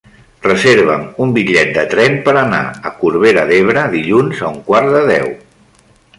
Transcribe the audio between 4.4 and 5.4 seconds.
a un quart de deu.